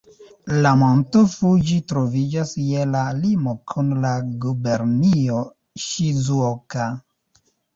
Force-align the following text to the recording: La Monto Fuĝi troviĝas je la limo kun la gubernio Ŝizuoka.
La 0.65 0.69
Monto 0.83 1.19
Fuĝi 1.33 1.75
troviĝas 1.91 2.53
je 2.71 2.87
la 2.95 3.03
limo 3.19 3.55
kun 3.73 3.93
la 4.07 4.15
gubernio 4.47 5.45
Ŝizuoka. 5.85 6.89